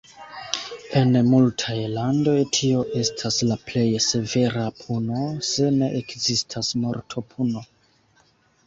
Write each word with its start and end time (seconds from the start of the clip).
En 1.01 1.19
multaj 1.31 1.75
landoj 1.97 2.33
tio 2.59 2.79
estas 3.03 3.37
la 3.51 3.59
plej 3.69 3.85
severa 4.07 4.65
puno, 4.81 5.23
se 5.53 5.71
ne 5.79 5.95
ekzistas 6.03 6.75
mortopuno. 6.89 7.65